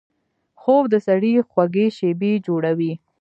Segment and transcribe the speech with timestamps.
[0.61, 2.93] خوب د سړي خوږې شیبې جوړوي